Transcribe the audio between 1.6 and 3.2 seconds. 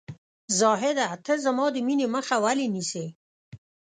د مینې مخه ولې نیسې؟